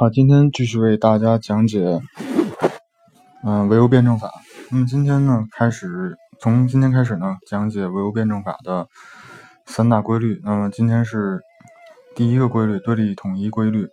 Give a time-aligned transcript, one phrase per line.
[0.00, 2.00] 好，今天继续为大家讲解，
[3.44, 4.30] 嗯，唯物辩证法。
[4.70, 8.88] 那么今天呢，开始从今天开始呢，讲解唯物辩证法的
[9.66, 10.40] 三大规律。
[10.42, 11.42] 那么今天是
[12.16, 13.88] 第一个规律，对立统一规律。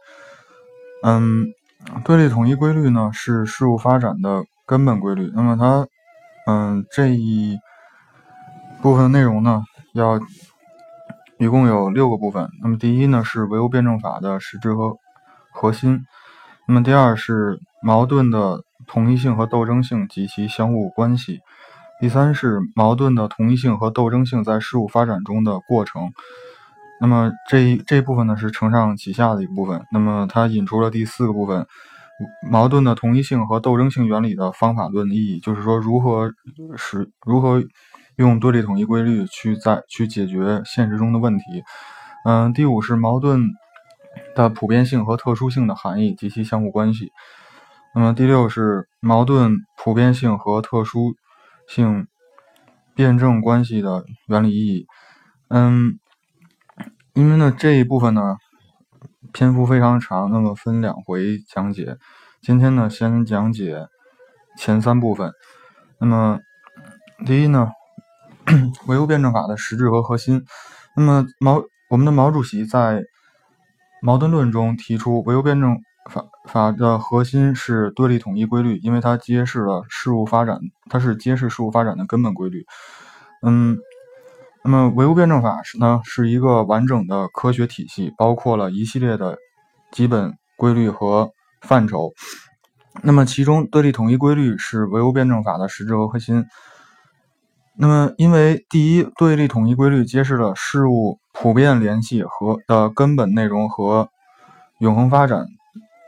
[1.04, 1.48] 嗯，
[2.06, 5.30] 对立统一规律呢，是事物发展的根本规律。
[5.36, 5.86] 那么它，
[6.50, 7.60] 嗯，这一
[8.82, 9.62] 部分内容呢，
[9.94, 10.18] 要
[11.38, 12.48] 一共有六个部分。
[12.64, 14.96] 那么第一呢，是唯物辩证法的实质和
[15.60, 16.06] 核心，
[16.68, 21.40] 那么第二是矛盾的同一性和斗争性及其相互关系，
[22.00, 26.12] 第三是矛盾的同一性和斗争性在事物发展中的过程。
[27.02, 29.84] 那么这一这一部分呢是承上启下的一部分。
[29.92, 31.66] 那么它引出了第四个部分，
[32.52, 36.32] 矛盾的同一性和斗争性原理的方法论意义，就是说如何
[36.76, 37.64] 使如何
[38.18, 41.64] 用对立统一规律去在去解决现实中的问题。
[42.26, 43.42] 嗯，第五是矛盾。
[44.44, 47.12] 的普遍性和特殊性的含义及其相互关系。
[47.96, 51.16] 那么第六是矛盾普遍性和特殊
[51.68, 52.08] 性
[52.96, 54.86] 辩证关系的原理意义。
[55.50, 56.00] 嗯，
[57.14, 58.38] 因为呢这一部分呢
[59.34, 61.98] 篇幅非常长，那么分两回讲解。
[62.42, 63.88] 今天呢先讲解
[64.58, 65.32] 前三部分。
[66.00, 66.40] 那么
[67.26, 67.72] 第一呢，
[68.88, 70.46] 唯物辩证法的实质和核心。
[70.96, 73.04] 那么毛我们的毛主席在
[74.02, 75.78] 矛盾论中提出，唯物辩证
[76.10, 80.60] 法法的核心是对立统一规律，因为它揭示了事物发展，
[80.90, 82.66] 它是揭示事物发展的根本规律。
[83.42, 83.78] 嗯，
[84.64, 89.38] 那么唯物辩证法是呢是一个完整的科学体系，包括了一系列的
[89.92, 91.30] 基本规律和
[91.62, 92.12] 范畴。
[93.04, 96.46] 那么其中对立统一规律是唯物辩证法的实质和核心。
[97.80, 104.10] 那么，因为第一，对立统一规律揭示了事物普遍联系和的根本内容和
[104.80, 105.46] 永恒发展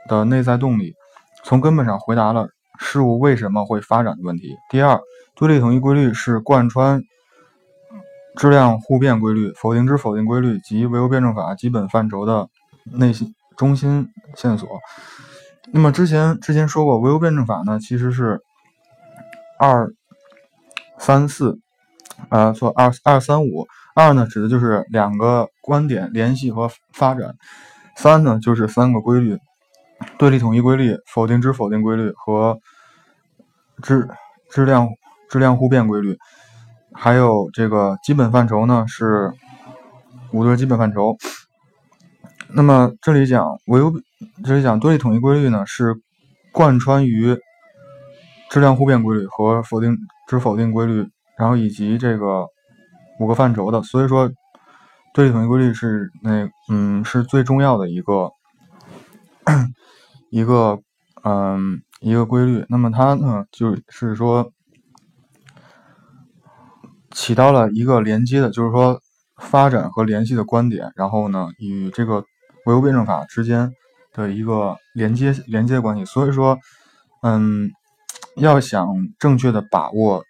[0.08, 0.96] 的内在动力，
[1.44, 4.56] 从根本上回答了事物为什么会发展的问题。
[4.72, 5.00] 第二，
[5.36, 7.04] 对立统一规律是贯穿
[8.36, 12.50] 质量互变规律、否定之否定规律及唯物辩证法基本范畴的
[12.84, 14.68] 内心中心线索。
[15.72, 18.42] 那么之前之前说过，唯物辩证法呢，其实是
[19.60, 19.94] 二。
[21.00, 21.58] 三四，
[22.30, 23.66] 啊，错二二三五
[23.96, 27.32] 二呢，指的就是两个观点联系和发展；
[27.96, 29.38] 三呢，就是三个规律：
[30.20, 32.60] 对立统一规律、否定之否定规律和
[33.82, 34.08] 质
[34.52, 34.90] 质量
[35.30, 36.18] 质量互变规律。
[36.94, 39.32] 还有这个基本范畴呢，是
[40.32, 41.18] 五对基本范畴。
[42.50, 43.94] 那么这里讲唯物，
[44.44, 45.96] 这里讲对立统一规律呢，是
[46.52, 47.38] 贯穿于
[48.50, 49.98] 质量互变规律和否定。
[50.28, 52.46] 之否定规律，然后以及这个
[53.20, 54.30] 五个范畴的，所以说
[55.12, 58.30] 对立统一规律是那嗯是最重要的一个
[60.30, 60.78] 一个
[61.24, 62.64] 嗯一个规律。
[62.70, 64.52] 那么它呢就是说
[67.10, 69.02] 起到了一个连接的，就是说
[69.42, 72.24] 发展和联系的观点，然后呢与这个
[72.68, 73.74] 唯物辩证法之间
[74.14, 76.06] 的一个连接连接关系。
[76.06, 76.56] 所以说
[77.24, 77.72] 嗯。
[78.40, 78.88] 要想
[79.20, 80.24] 正确的把握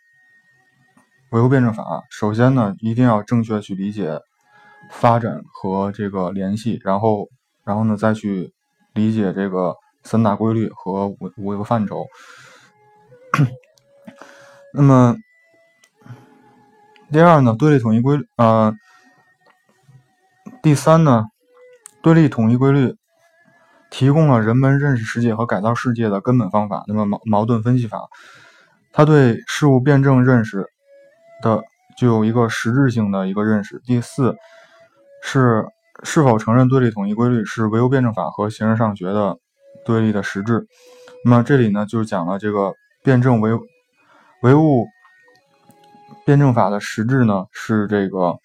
[1.31, 4.19] 唯物辩证法，首先呢，一定要正确去理解
[4.91, 7.29] 发展和这个联系，然后，
[7.63, 8.51] 然后呢，再去
[8.93, 12.07] 理解这个三大规律和五五个范畴。
[14.73, 15.15] 那么，
[17.11, 18.73] 第二呢，对立统一规律，呃，
[20.63, 21.25] 第三呢，
[22.01, 22.98] 对立统一规律。
[23.91, 26.83] 提供了人们认识世界和改造世界的根本方法。
[26.87, 28.07] 那么矛矛盾分析法，
[28.91, 30.65] 它对事物辩证认识
[31.41, 31.63] 的
[31.97, 33.81] 就有一个实质性的一个认识。
[33.85, 34.35] 第四
[35.23, 35.65] 是
[36.03, 39.37] 是否承认对立统一规律是唯物辩证法和形而上学的
[39.85, 40.67] 对立的实质。
[41.25, 42.73] 那么这里呢，就是讲了这个
[43.03, 43.51] 辩证唯
[44.43, 44.87] 唯物
[46.25, 48.37] 辩证法的实质呢是这个。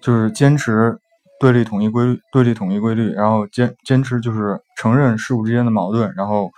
[0.00, 0.98] 就是坚持
[1.38, 6.50] 对立统一规律，对立统一规律，然后坚坚持就是承认事物之间的矛盾，然后，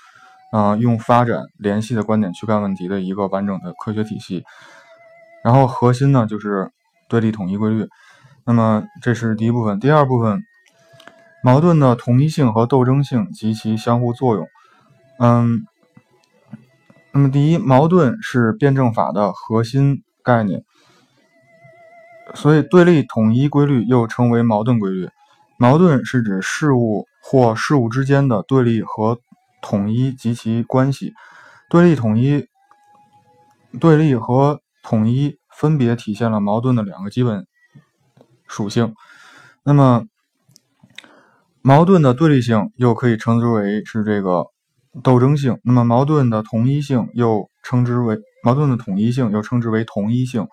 [0.53, 4.45] 嗯，用发展联系的观点去看问题的一个完整的科学体系。
[5.45, 6.71] 然后核心呢就是
[7.09, 7.89] 对立统一规律。
[8.45, 10.43] 那么这是第一部分，第二部分，
[11.43, 14.47] 矛盾的同一性和斗争性及其相互作用。
[15.19, 15.65] 嗯，
[17.13, 20.65] 那么第一，矛盾是辩证法的核心概念。
[22.35, 25.09] 所以，对立统一规律又称为矛盾规律。
[25.59, 29.21] 矛盾是指事物或事物之间的对立和
[29.61, 31.15] 统一及其关系。
[31.69, 32.47] 对立统一、
[33.79, 37.47] 对立和统一分别体现了矛盾的两个基本
[38.47, 38.95] 属性。
[39.63, 40.05] 那么，
[41.61, 44.47] 矛盾的对立性又可以称之为是这个
[45.03, 45.59] 斗争性。
[45.63, 50.49] 那么矛盾的统一性又称之为矛盾的统一性又称之为同一性。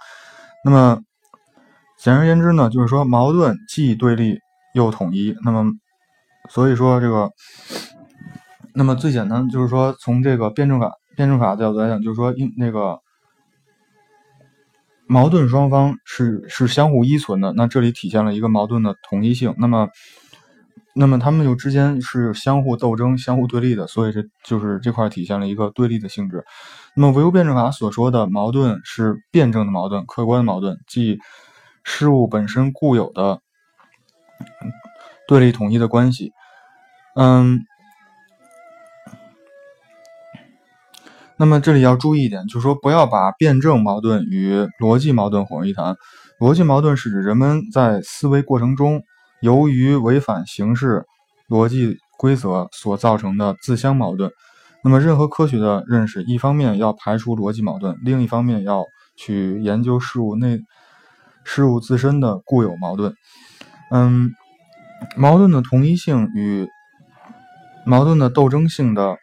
[0.64, 1.02] 那么
[2.00, 4.40] 简而言之呢，就是说矛盾既对立
[4.74, 5.36] 又统一。
[5.44, 5.66] 那么
[6.50, 7.30] 所以说这个，
[8.74, 13.00] 那么最简单就是说从这个辩证法辩证法角度来讲，就是说因那个。
[15.12, 19.56] 矛盾双方是是相互依存的，那这里体现了一个矛盾的统一性。
[19.58, 19.90] 那么，
[20.94, 26.46] 那么他们就之间是相互斗争、相互对立的，所以这就是这块体现了一个对立的性质。
[26.96, 31.18] 那么唯物辩证法所说的矛盾是辩证的矛盾、客观的矛盾，即
[31.92, 33.42] 事物本身固有的
[35.28, 36.32] 对立统一的关系。
[37.16, 37.66] 嗯。
[41.36, 45.96] 那么这里要注意一点，就是说不要把辩证矛盾与逻辑矛盾混为一谈。
[46.40, 49.02] 逻辑矛盾是指人们在思维过程中，
[49.42, 51.06] 由于违反形式
[51.50, 54.30] 逻辑规则所造成的自相矛盾。
[54.84, 58.86] 那么任何科学的认识，一方面要排除逻辑矛盾，另一方面要
[59.16, 60.60] 去研究事物内
[61.52, 63.16] 事物自身的固有矛盾。
[63.90, 64.36] 嗯，
[65.18, 66.68] 矛盾的同一性与
[67.88, 69.18] 矛盾的斗争性的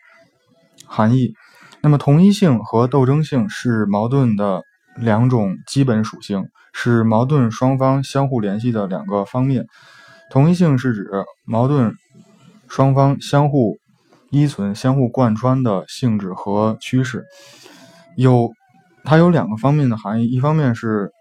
[0.85, 1.35] 含义。
[1.83, 4.65] 那么，同一性和斗争性是矛盾的
[4.97, 9.65] 两种基本属性，是矛盾双方相互联系的两个方面。
[10.29, 11.09] 同一性是指
[11.45, 11.95] 矛盾
[12.69, 13.77] 双方相互
[14.31, 17.25] 依存、相互贯穿的性质和趋势。
[18.17, 18.51] 有，
[19.05, 21.13] 它有两个方面的含义：一方面是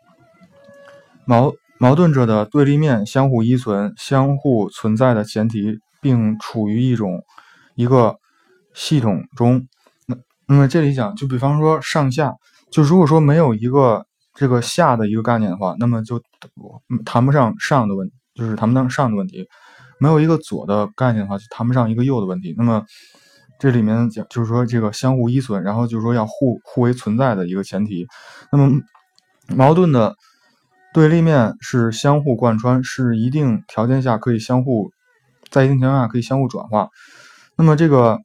[1.25, 7.23] 矛矛盾者的对立面相互依存、相互存在的前提，并处于一种
[7.75, 8.15] 一个
[8.73, 9.67] 系统中。
[10.05, 10.15] 那
[10.47, 12.33] 那么这里讲，就比方说上下，
[12.71, 16.21] 就如果说没有一个这个下的一个概念的话，那么就
[17.05, 19.47] 谈不上上的问，就是谈不上上的问题。
[19.99, 22.53] 没有一个左的概念的话，就谈不上一个右的问题。
[22.57, 22.83] 那么
[23.59, 28.05] 这里面讲，就是说这个相互依存，然后就是说要互互为存在的一个前提。
[28.51, 28.69] 那么
[29.47, 30.15] 矛盾的
[30.95, 34.91] 对立面是相互贯穿，是一定条件下可以相互，
[35.51, 36.87] 在一定条件下可以相互转化。
[37.57, 38.17] 那么这个。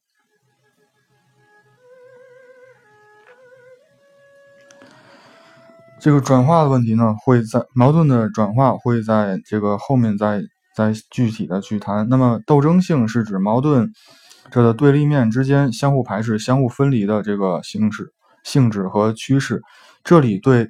[5.99, 10.41] 这个转化的问题呢，会在矛盾的转化会在这个后面再
[10.77, 12.09] 再具体的去谈。
[12.09, 13.91] 那么斗争性是指矛盾
[14.53, 18.13] 者的对立面之间相互排斥、相互分离的这个形式、
[18.45, 19.61] 性质和趋势。
[20.05, 20.69] 这里对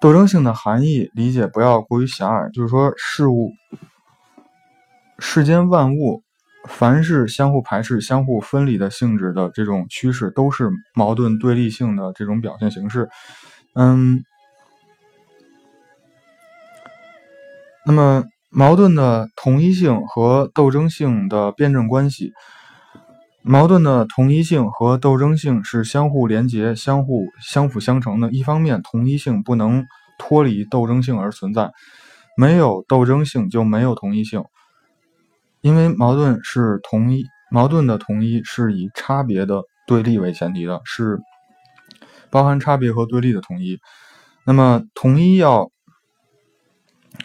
[0.00, 3.52] 斗争性的含义理解不要过于狭隘，就是说事物、
[5.18, 6.22] 世间万物，
[6.68, 13.08] 凡是相互排斥、相互分离的性质的这种趋势，都是矛盾对立性的这种表现形式。
[13.74, 14.22] 嗯，
[17.84, 22.32] 那么矛盾的同一性和斗争性的辩证关系，
[23.50, 28.30] 矛盾的同一性和斗争性是相互连结、相互相辅相成的。
[28.30, 29.86] 一方面，同一性不能
[30.18, 31.70] 脱离斗争性而存在，
[32.36, 34.44] 没有斗争性就没有同一性，
[35.62, 41.18] 因为矛盾是同一，矛盾的同一是以差别的对立为前提的，是。
[42.28, 43.78] 包含差别和对立的统一，
[44.44, 45.70] 那么统一要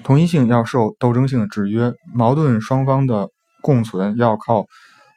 [0.06, 3.28] 同一性要受斗争性的制约，矛盾双方的
[3.62, 4.66] 共存要靠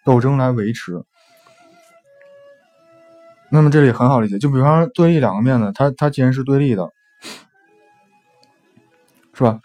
[0.06, 1.02] 斗争来维持。
[3.50, 6.88] 那么这里很好理解，就比方说对立两个面呢，它它既然是对立的，
[9.34, 9.60] 是吧？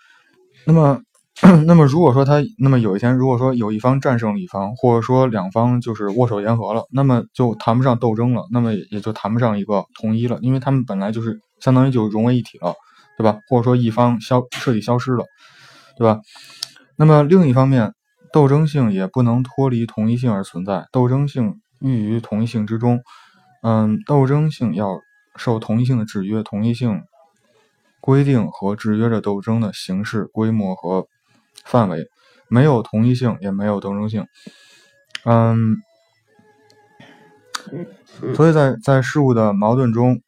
[0.65, 0.99] 那么。
[1.65, 12.75] 那么如果说他，那么有一天如果说有一方战胜了一方，或者说两方就是握手言和了，那么就谈不上斗争了，那么也就谈不上一个统一了，因为他们本来就是相当于就融为一体了，
[13.17, 13.39] 对吧？
[13.49, 15.25] 或者说一方消彻底消失了，
[15.97, 16.19] 对吧？
[16.95, 17.91] 那么另一方面，
[18.33, 23.01] 斗争性也不能脱离同一性而存在，斗争性寓于同一性之中，
[23.63, 24.99] 嗯，斗争性要
[25.35, 27.01] 受同一性的制约，同一性
[27.99, 31.07] 规定和制约着斗争的形式、规模和。
[31.65, 32.07] 范围
[32.47, 34.25] 没有同一性，也没有斗争性，
[35.25, 35.77] 嗯，
[38.33, 40.21] 所以在在事物的矛盾中，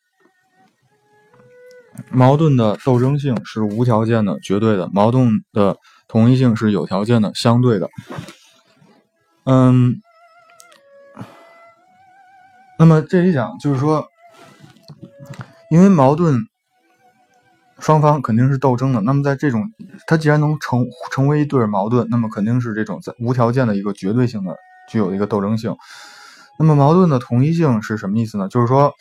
[2.11, 5.75] 矛盾的斗争性是无条件的、绝对的；矛盾的
[6.13, 7.89] 同一性是有条件的、相对的。
[9.45, 9.95] 嗯，
[12.77, 14.05] 那么这里讲就是说，
[15.71, 16.45] 因为矛盾。
[17.79, 19.69] 双方肯定是斗争的，那么在这种，
[20.07, 24.55] 它既然能成成为一对矛盾，那么肯定是这种在无条件的一个绝对性的
[24.87, 25.75] 具有一个斗争性。
[26.57, 28.47] 那么矛盾的同一性是什么意思呢？
[28.47, 28.93] 就是说，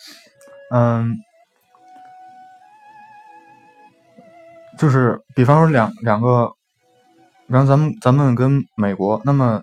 [0.72, 1.16] 嗯，
[4.76, 6.50] 就是比方说两两个
[7.52, 9.62] 然后咱们咱们跟美国，那么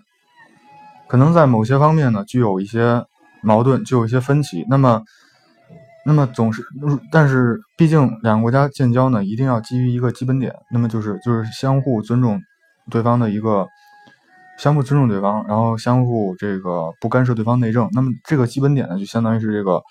[1.08, 3.04] 可能在某些方面呢，具有一些
[3.42, 4.64] 矛盾，具有一些分歧。
[4.70, 5.02] 那么，
[6.06, 6.62] 那么总是，
[7.10, 12.40] 但是毕竟两个国家建交呢，一定要基于一个基本点，那么就是就是相互尊重
[12.92, 13.66] 对方的一个，
[14.56, 17.88] 相互尊重对方，然后相互这个不干涉对方内政。
[17.92, 19.82] 那么这个基本点呢，就相当于是这个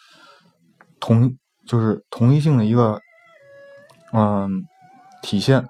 [1.01, 1.35] 同
[1.67, 3.01] 就是同一性的一个
[4.13, 4.63] 嗯
[5.21, 5.67] 体现。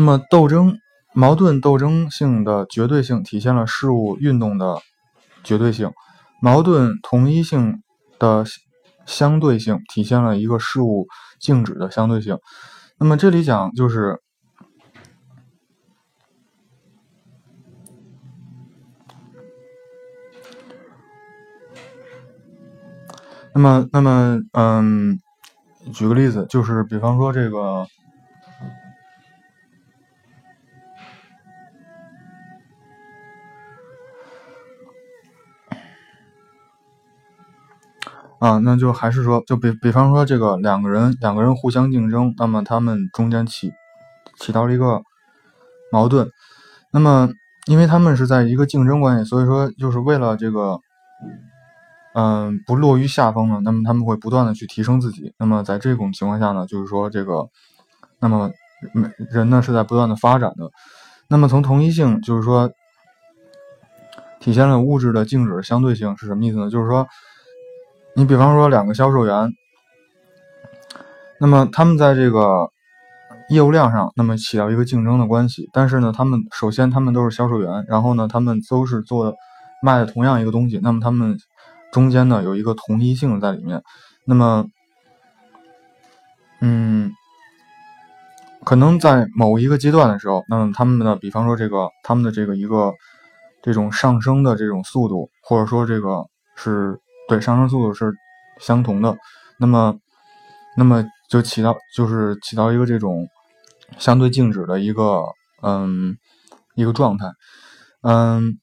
[0.00, 0.78] 那么，斗争、
[1.12, 4.78] 矛盾、斗争性的绝对性体现了事物运动的
[5.42, 5.90] 绝对性；
[6.40, 7.82] 矛盾统一性
[8.16, 8.44] 的
[9.06, 11.08] 相对性体现了一个事物
[11.40, 12.38] 静止的相对性。
[12.96, 14.20] 那么，这里讲就是，
[23.52, 25.18] 那么，那么，嗯，
[25.92, 27.84] 举个例子，就是比方说这个。
[38.38, 43.72] 啊，那就还是说，就比比方说这个两个人，两个人互相竞争，那么他们中间起
[44.38, 45.02] 起到了一个
[45.90, 46.30] 矛盾。
[46.92, 47.30] 那么，
[47.66, 50.78] 因为他们是在一个竞争关系，所以说就是为了这个，
[52.14, 55.34] 嗯，不落于下风呢，那么他们会不断的去提升自己。
[55.36, 57.48] 那么在这种情况下呢，就是说这个，
[58.20, 58.52] 那么
[59.32, 60.70] 人呢是在不断的发展的。
[61.26, 62.70] 那么从同一性，就是说
[64.38, 66.70] 体现了物质的静止相对性是什么意思呢？
[66.70, 67.08] 就是说。
[68.18, 69.54] 你比方说两个销售员，
[71.38, 72.68] 那么他们在这个
[73.48, 75.70] 业务量上，那么起到一个竞争的关系。
[75.72, 79.32] 但是呢，他们首先他们都是销售员，然后呢，他们都是做
[79.84, 81.38] 卖的同样一个东西，那么他们
[81.92, 83.84] 中间呢有一个同一性在里面。
[84.24, 84.66] 那么，
[86.60, 87.12] 嗯，
[88.64, 92.92] 可能在某一个阶段的时候，那么他们的比方说这个他们的这个一个
[93.62, 96.24] 这种上升的这种速度，或者说这个
[96.56, 96.98] 是。
[97.28, 98.12] 对，上升速度是
[98.58, 99.16] 相同的，
[99.58, 99.94] 那么，
[100.76, 103.28] 那么就起到就是起到一个这种
[103.98, 105.24] 相对静止的一个
[105.62, 106.16] 嗯
[106.74, 107.26] 一个状态，
[108.00, 108.58] 嗯，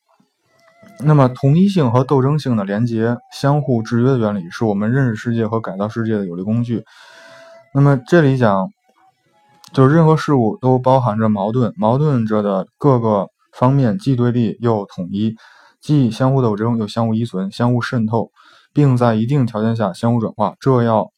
[1.00, 6.84] 那么同一性和斗争性的连接、相互制约的原理，是我们认识世界和改造世界的有力工具。
[7.74, 8.70] 那么这里讲，
[9.74, 15.36] 就是任何事物都包含着矛盾，矛盾着的各个方面既对立又统一，
[15.82, 18.32] 既相互斗争又相互依存、相互渗透。
[18.76, 21.10] 并在一定条件下相互转化，这要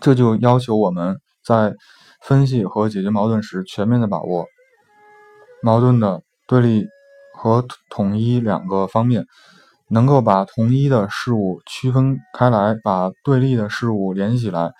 [0.00, 1.74] 这就要求我们在
[2.22, 4.46] 分析和解决矛盾时，全面的把握
[5.62, 6.86] 矛盾的对立
[7.34, 9.26] 和统一两个方面，
[9.88, 14.72] 能够把同一的事物区分开来，把对立的事物联系起来，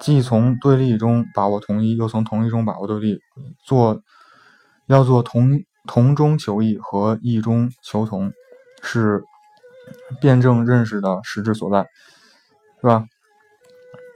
[0.00, 3.18] 既从对立中把握统一，又从统一中把握对立，
[3.64, 4.02] 做
[4.86, 8.30] 要做同同中求异和异中求同，
[8.82, 9.24] 是。
[10.20, 11.86] 辩证认识的实质所在，
[12.80, 13.04] 是吧？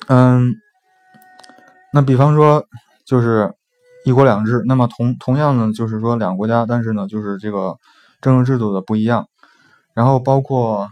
[0.09, 0.55] 嗯，
[1.93, 2.67] 那比方说
[3.07, 3.55] 就是
[4.05, 7.77] 一国两制，那么同同样呢，就是说两个国家，但是呢，就是这个
[8.21, 9.27] 政治制度的不一样。
[9.95, 10.89] 然后包括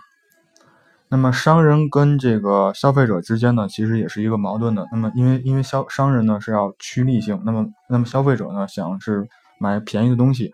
[1.09, 4.87] 那么商人跟这个消费者之间呢，其实也是一个矛盾的。
[4.93, 10.53] 那么因为因为消商人呢是要趋利性，那么那么消费者呢想是买便宜的东西，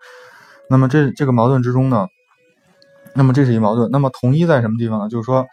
[0.69, 2.07] 那么这这个矛盾之中呢。
[3.15, 3.89] 那么这是一矛盾。
[3.91, 5.09] 那么统一在什么地方呢？
[5.09, 5.45] 就是说，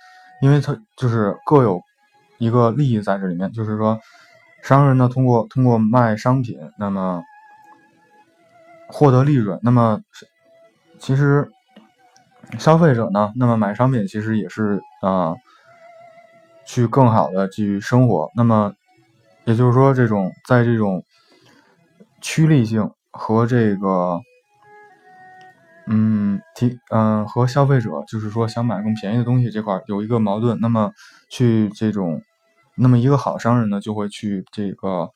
[0.42, 1.80] 因为它就是各有
[2.38, 3.98] 一个利益在这里面，就是说，
[4.62, 7.22] 商人呢通过通过卖商品，那么
[8.88, 9.58] 获得利润。
[9.62, 10.00] 那么
[10.98, 11.48] 其实
[12.58, 15.34] 消费者呢，那么买商品其实也是啊，
[16.66, 18.30] 去更好的去生活。
[18.36, 18.72] 那么
[19.44, 21.02] 也就是说，这种在这种
[22.20, 24.20] 趋利性和这个。
[25.88, 30.92] 嗯，提嗯和消费者就是说想买更便宜的东西这块有一个矛盾，那么
[31.28, 32.20] 去这种，
[32.76, 35.08] 那么一个好商人呢就会去这个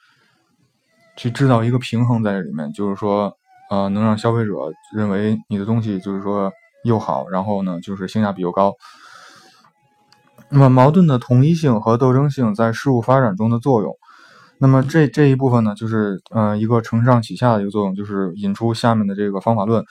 [1.16, 3.36] 去制造一个平衡在这里面，就是说
[3.68, 4.52] 呃能让消费者
[4.94, 6.52] 认为你的东西就是说
[6.84, 8.72] 又好，然后呢就是性价比又高。
[10.50, 13.92] 那么矛盾的统一性和斗争性在事物发展中的作用，
[14.58, 19.84] 那么这这一部分呢就是呃一个承上启下的一个作用，就是引出下面的这个方法论。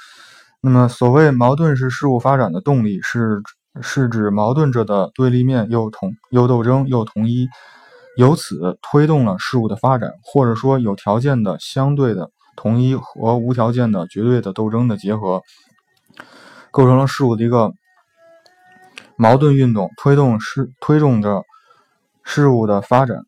[0.62, 3.42] 那么，所谓矛盾是事物发展的动力，是
[3.82, 7.48] 是指矛盾着的对立面又同又斗争又统一，
[8.18, 15.42] 由此推动了事物的发展，或者说有条件的相对的统一和无条件的绝对的斗争的结合，
[16.72, 17.72] 构成了事物的一个
[19.16, 21.44] 矛盾运动，推动事推动着
[22.22, 23.20] 事物的发展。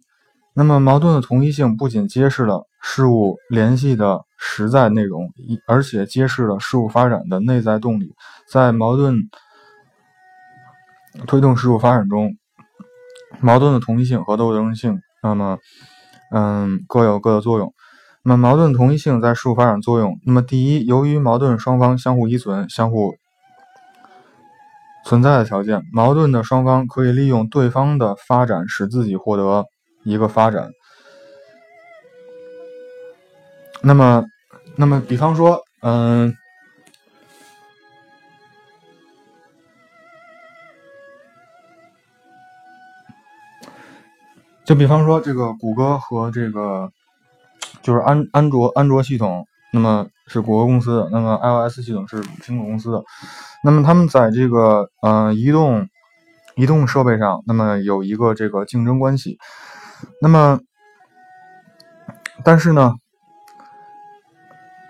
[0.54, 8.12] 那么矛盾的同一性不仅揭示了事物联系的实在内容，一而且揭示了事物发展的内在动力。
[8.50, 9.16] 在矛盾
[11.28, 12.36] 推动事物发展中，
[13.40, 15.60] 矛盾的同一性和斗争性，那么，
[16.32, 17.72] 嗯，各有各的作用。
[18.24, 20.20] 那么矛盾同一性在事物发展作用。
[20.26, 23.14] 那么第一，由于矛盾双方相互依存、相互
[25.06, 29.66] 存在的条件，矛盾的双方可以利用对方的发展，使自己获得。
[30.04, 30.72] 一个发展，
[33.84, 34.24] 那么，
[34.76, 36.36] 那么，比方说，嗯，
[44.64, 46.92] 就比方说，这个谷歌和这个
[47.82, 53.04] 就是安安卓安卓系统，那么是谷歌公司的，那么 iOS 系统是苹果公司的，
[53.64, 55.90] 那么他们在这个呃移动
[56.56, 59.40] 移动设备上，那么有一个这个竞争关系。
[60.22, 60.60] 那么，
[62.44, 62.94] 但是呢，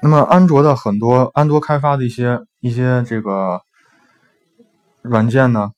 [0.02, 3.62] 那么安卓的很多安卓开发的一些一些这个
[5.02, 5.72] 软件呢，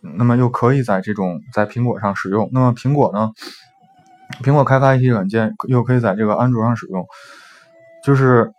[0.00, 2.48] 那么又可以在这种在苹果上使用。
[2.52, 3.30] 那么苹果呢，
[4.42, 7.06] 苹果开发一些软件又可以在这个安卓上使用。
[8.04, 8.52] 就是，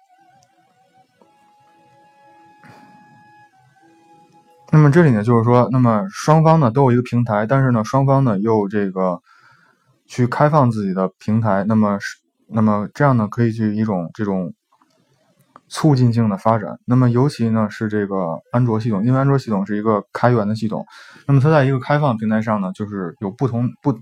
[4.71, 9.21] 那么这里呢，就是说，那么双方呢都有一个平台，但是呢，双方呢又这个。
[10.09, 12.15] 去开放自己的平台，那么是，
[12.47, 14.53] 那么这样呢，可以去一种这种
[15.69, 16.79] 促进性的发展。
[16.85, 20.85] 那么尤其呢是这个安卓系统，因为安卓系统是一个开源的系统，
[21.27, 23.97] 那么它在一个开放平台上呢，就是有不同不，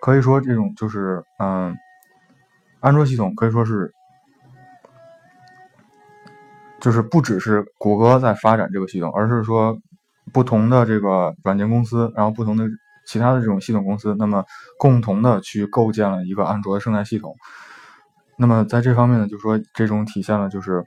[0.00, 1.76] 可以说这种就是嗯，
[2.80, 3.92] 安卓系统可以说是，
[6.80, 9.78] 就是不只是谷歌在发展这个系统，而是说
[10.32, 12.64] 不同的这个软件公司，然后不同的。
[13.04, 14.44] 其他的这种系统公司，那么
[14.78, 17.34] 共同的去构建了一个安卓的生态系统。
[18.42, 20.84] 那么在这方面呢，就说这种体现了就是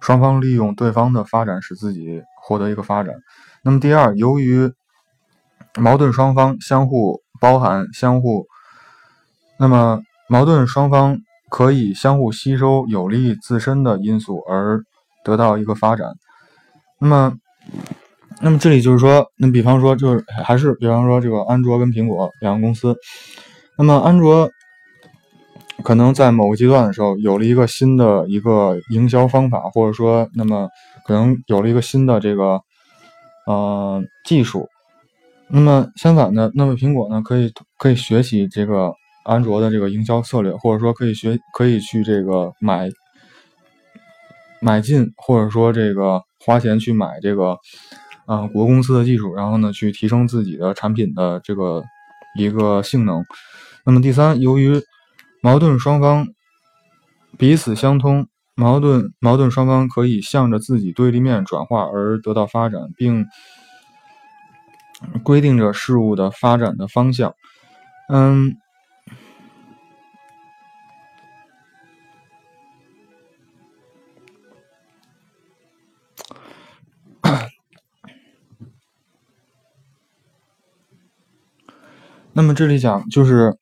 [0.00, 3.14] 双方利用对方的发展，使自己获得一个发展。
[3.64, 4.70] 那么第二，由于
[5.78, 8.46] 矛盾双方相互包含、相互，
[9.58, 11.16] 那么矛盾双方
[11.48, 14.82] 可以相互吸收有利自身的因素而
[15.24, 16.12] 得到一个发展。
[17.00, 17.32] 那么。
[18.42, 22.96] 那么这里就是说，那比方说，就是还是比方说，这个安卓跟苹果两个公司，
[23.76, 24.50] 那么安卓
[25.82, 30.68] 可能在某个阶段的时候有了一个新的一个营销方法，或者说，那么
[31.06, 32.60] 可能有了一个新的这个
[33.46, 34.68] 呃技术。
[35.48, 38.92] 那么相反的，那么苹果呢，可以可以学习这个
[39.24, 42.88] 安卓的这个营销策略，或者说可以学可以去这个买
[44.60, 47.56] 买进，或者说这个花钱去买这个。
[48.26, 51.82] 啊，国公司的技术，然后呢，去提升自己的产品的这个
[52.38, 53.24] 一个性能。
[53.84, 54.80] 那么第三，由于
[55.42, 56.28] 矛盾双方
[57.38, 63.26] 彼此相通，矛盾矛盾双方可以向着自己对立面转化而得到发展，并
[65.22, 67.34] 规定着事物的发展的方向。
[68.08, 68.56] 嗯。
[82.32, 83.58] 那么这里讲就是，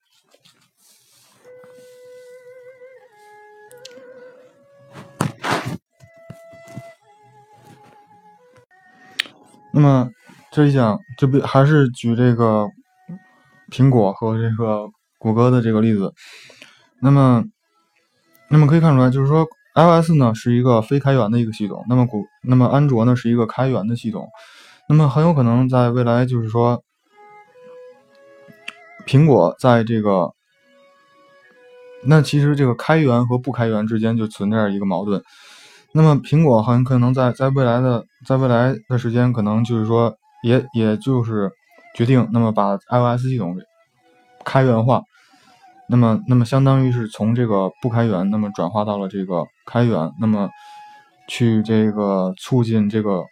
[10.63, 12.67] 么这里讲就比还是举这个
[13.71, 16.13] 苹果和这个谷歌的这个例子。
[17.01, 17.45] 那么，
[18.51, 24.29] 那么可以看出来，就是说，iOS 呢是一个非开源的一个系统，那么谷，那么安卓呢是一个开源的系统，
[24.89, 26.83] 那么很有可能在未来就是说。
[29.07, 30.35] 苹果在这个，
[32.05, 35.23] 那其实这个开源和不开源之间就存在一个矛盾。
[35.95, 41.51] 那么苹果很可能在在未来的在未来的时间，可能就是说，也也就是
[41.95, 43.57] 决定，那么把 iOS 系统
[44.45, 45.03] 开源化。
[45.89, 50.49] 那么，那么相当于是从这个不开源，那么转化到了这个开源，那么
[51.29, 53.25] 去这个促进这个。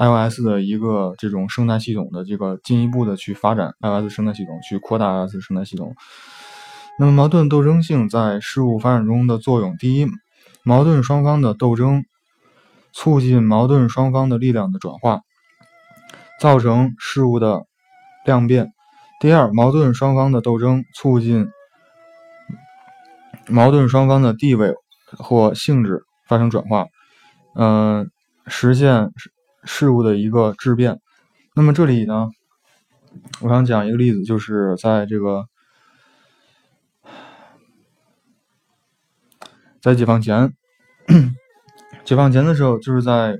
[0.00, 5.92] iOS 的一个这种生态系统的这个进一步的去发展 iOS 生态系统，去扩大 iOS 生态系统。
[7.00, 10.06] 那么矛盾斗争性在事物发展中的作用：第一，
[10.62, 12.04] 矛盾双方的斗争
[12.92, 15.22] 促进矛盾双方的力量的转化，
[16.38, 17.66] 造成事物的
[18.24, 18.72] 量变。
[19.20, 21.48] 第二矛盾双方的斗争促进
[23.48, 24.72] 矛盾双方的地位
[25.16, 26.86] 或性质发生转化
[27.56, 28.08] 嗯
[28.46, 29.10] 实现
[29.64, 31.00] 事物的一个质变。
[31.56, 32.28] 那么这里呢
[33.40, 35.44] 我想讲一个例子就是在这个
[39.82, 40.52] 在解放前
[42.04, 43.36] 解放前的时候就是在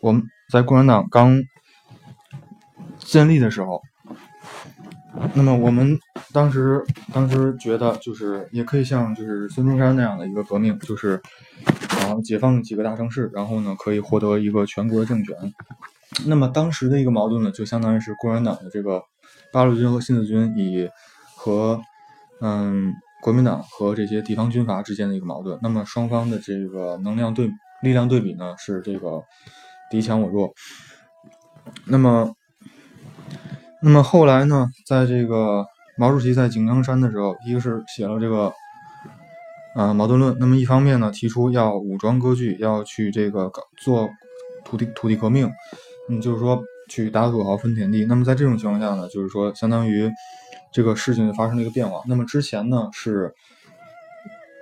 [0.00, 1.40] 我们在共产党刚
[3.10, 3.82] 建立的时候，
[5.34, 5.98] 那么我们
[6.32, 6.80] 当时
[7.12, 11.20] 当时觉得，就是也可以像就是孙中山那样的一个革命，就是
[11.66, 15.34] 啊解放几个大城市，然后呢可以获得一个全国的政权。
[16.24, 19.02] 那么当时的一个矛盾呢，就相当于是共产党的这个
[19.52, 20.88] 八路军和新四军以
[21.34, 21.80] 和
[22.40, 25.58] 嗯国民党和这些地方军阀之间的一个矛盾。
[25.62, 27.50] 那么双方的这个能量对
[27.82, 29.24] 力量对比呢是这个
[29.90, 30.52] 敌强我弱。
[31.86, 32.32] 那么
[33.82, 35.64] 那么后来呢，在这个
[35.96, 38.52] 毛主席在井冈山的时候，一个是写了这个
[39.74, 40.36] 呃矛盾论。
[40.38, 44.10] 那么一方面呢，提出要武装割据，要去这个搞做
[44.64, 45.50] 土地土地革命。
[46.08, 48.04] 嗯，就是说去打土豪分田地。
[48.04, 50.10] 那么在这种情况下呢，就是说相当于
[50.72, 52.02] 这个事情就发生了一个变化。
[52.06, 53.32] 那么之前呢是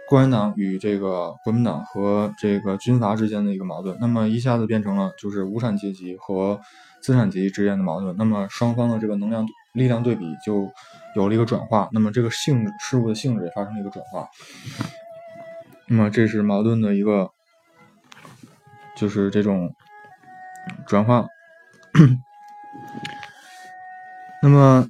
[0.09, 6.61] 共产党与这个国民党和这个军阀之间的一个矛盾，那么一下子变成了就是无产阶级和
[7.01, 8.15] 资产阶级之间的矛盾。
[8.17, 10.71] 那么双方的这个能量力量对比就
[11.15, 11.89] 有了一个转化。
[11.93, 14.29] 那么这个性事物的性质也发生了一个转化。
[15.87, 17.31] 那么这是矛盾的一个，
[18.97, 19.75] 就是这种
[20.87, 21.27] 转化。
[24.43, 24.89] 那么，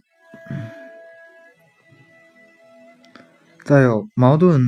[3.65, 4.61] 再有矛盾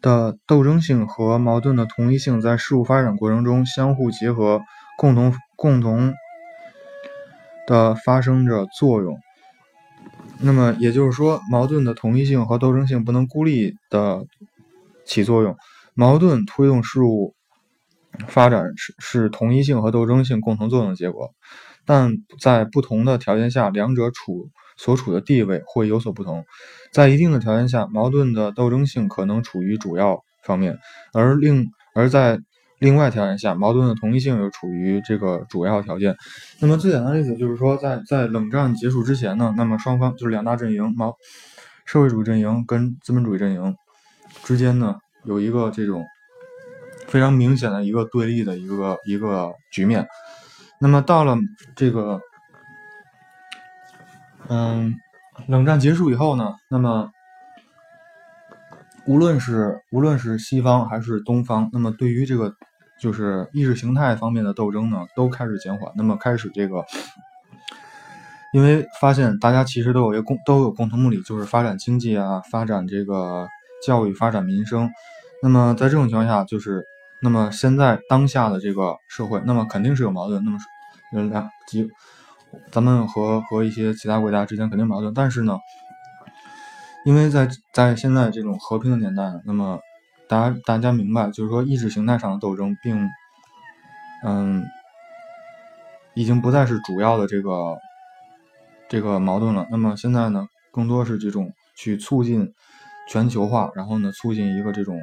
[0.00, 4.62] 的斗争性和矛盾的同一性，在事物发展过程中相互结合，
[4.96, 6.14] 共同共同
[7.66, 9.18] 的发生着作用。
[10.40, 14.24] 那么也就是说，矛盾的统一性和斗争性不能孤立的
[15.04, 15.56] 起作用，
[15.94, 17.34] 矛盾推动事物。
[18.28, 21.32] 发展是是统一性和斗争性共同作用的结果，
[21.86, 26.44] 但在不同的条件下，两者处所处的地位会有所不同。
[26.92, 30.78] 在一定的条件下，矛盾的斗争性可能处于主要方面，
[31.14, 32.38] 而另而在
[32.82, 36.14] 另外条件下，矛盾的同一性又处于这个主要条件。
[36.58, 41.16] 那么最简单的例子就是说，在在冷战结束之前呢，那么双方就是两大阵营，毛
[41.84, 43.76] 社会主义阵营跟资本主义阵营
[44.44, 46.04] 之间呢，有一个这种。
[47.08, 50.06] 非常明显的一个对立的一个一个局面。
[50.78, 51.36] 那么到了
[51.76, 52.18] 这个，
[54.48, 54.94] 嗯，
[55.46, 57.10] 冷战结束以后呢，那么
[59.04, 62.54] 无论是无论是西方还是东方，那么对于这个
[63.02, 65.92] 就是意识形态方面的斗争呢，都开始减缓。
[65.96, 66.84] 那么开始这个，
[68.52, 73.48] 因为发现大家其实都有一个共都有共同目的，就是发展经济啊，发展这个
[73.84, 74.88] 教育，发展民生。
[75.42, 76.86] 那么在这种情况下，就是。
[77.24, 80.44] 那么现在当下的这个社会，那么肯定是有矛盾。
[80.44, 80.58] 那么，
[81.30, 81.88] 两几，
[82.72, 85.14] 咱们和和一些其他国家之间肯定矛盾。
[85.14, 85.56] 但是呢，
[87.04, 89.78] 因为在在现在这种和平的年代，那么
[90.32, 93.06] 大家大家明白，就是说意识形态上的斗争，并
[94.24, 94.64] 嗯，
[96.14, 97.76] 已经不再是主要的这个
[98.88, 99.66] 这个矛盾了。
[99.70, 102.54] 那么现在呢，更多是这种去促进
[103.06, 104.98] 全球化，然后呢，促进一个这种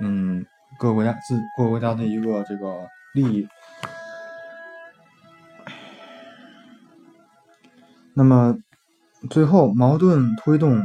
[0.00, 0.46] 嗯。
[0.78, 3.46] 各个国家自各个国家的一个这个利益。
[8.14, 8.56] 那么
[9.28, 10.82] 最后，矛盾推动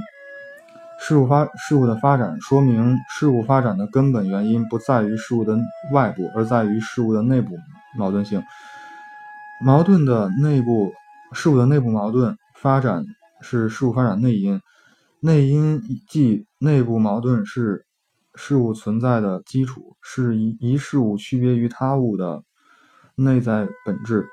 [1.00, 5.58] 事物发事物的发展，说明事物发展的根本原因不在于事物的
[5.92, 7.58] 外部，而在于事物的内部
[7.98, 8.44] 矛盾性。
[9.64, 10.94] 矛盾的内部
[11.34, 13.06] 事物的内部矛盾发展
[13.42, 14.62] 是事物发展内因，
[15.20, 17.84] 内因即内部矛盾是。
[18.40, 22.44] 事物存在的基础是一一事物区别于他物的
[23.16, 24.28] 内在本质，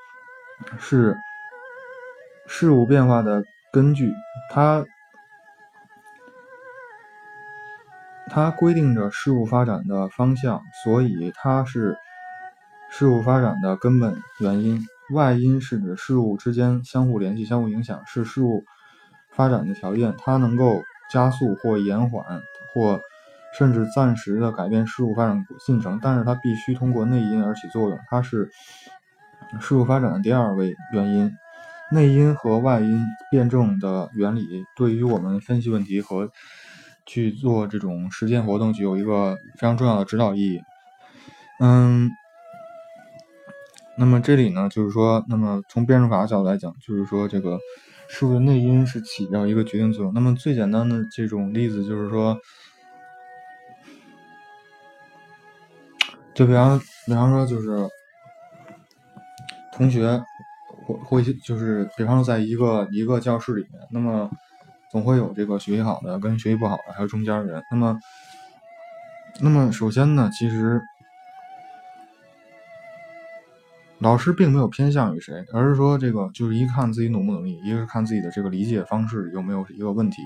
[0.77, 1.17] 是
[2.45, 4.13] 事物变化的根据。
[4.51, 4.85] 它
[8.29, 11.97] 它规定着事物发展的方向，所以它是
[12.89, 14.85] 事物发展的根本原因。
[15.11, 18.63] 外因是指事物之间相互联系、相互影响，是事物
[19.31, 20.13] 发展的条件。
[20.17, 22.23] 它能够加速或延缓
[22.73, 22.99] 或。
[23.57, 28.51] 甚至暂时的改变事物发展进程，但是它必须通过内因而起作用，它是
[29.61, 31.31] 事物发展的第二位原因。
[31.89, 36.29] 内因和外因辩证的原理，对于我们分析问题和
[37.05, 40.61] 去做这种实践活动具有一个非常重要的指导意义。
[41.59, 42.09] 嗯，
[43.97, 47.59] 那么这里呢，就是说，那么从辩证法的角度来讲，就是说这个
[48.07, 50.13] 事物的内因是起到一个决定作用。
[50.13, 52.37] 那么最简单的这种例子就是说。
[56.33, 57.87] 就比方，比方说，就是
[59.71, 60.21] 同学
[60.85, 64.29] 或或就是比方说，在一个一个教室里面，那么
[64.91, 67.63] 总会有这个学习好的跟学习不好的，还有中间人。
[67.69, 67.99] 那么
[69.41, 70.81] 那么首先呢，其实
[73.99, 80.21] 老师并没有偏向于谁，而是说这个就是一看自己努不努力，一个是看自己的这个理解方式有没有一个问题。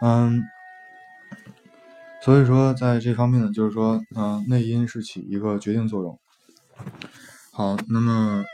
[0.00, 0.42] 嗯，
[2.22, 6.18] 所以说在这方面呢，就是说，嗯，内因是起一个决定作用。
[7.52, 8.44] 好，那么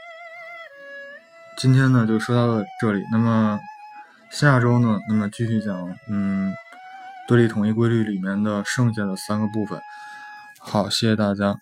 [1.57, 3.03] 今天呢就说到了这里。
[3.11, 3.59] 那么
[4.31, 6.53] 下周呢，那么继续讲，嗯，
[7.29, 9.81] 对立统一规律里面的剩下的三个部分。
[10.59, 11.57] 好，谢谢大家。